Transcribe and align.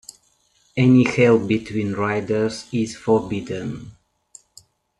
Any 0.75 1.03
help 1.03 1.47
between 1.47 1.93
riders 1.93 2.65
is 2.71 2.97
forbidden. 2.97 3.91